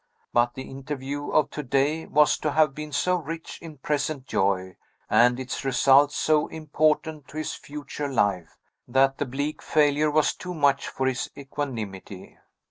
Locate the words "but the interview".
0.33-1.29